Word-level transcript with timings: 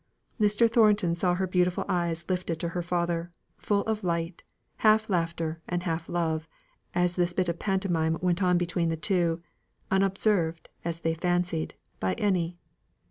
Mr. 0.39 0.67
Thornton 0.67 1.13
saw 1.13 1.35
her 1.35 1.45
beautiful 1.45 1.85
eyes 1.87 2.25
lifted 2.27 2.59
to 2.59 2.69
her 2.69 2.81
father, 2.81 3.29
full 3.59 3.81
of 3.81 4.03
light, 4.03 4.41
half 4.77 5.07
laughter, 5.11 5.61
and 5.69 5.83
half 5.83 6.09
love, 6.09 6.47
as 6.95 7.15
this 7.15 7.33
bit 7.33 7.49
of 7.49 7.59
pantomime 7.59 8.17
went 8.19 8.41
on 8.41 8.57
between 8.57 8.89
the 8.89 8.97
two, 8.97 9.43
unobserved 9.91 10.69
as 10.83 11.01
they 11.01 11.13
fancied, 11.13 11.75
by 11.99 12.13
any. 12.15 12.57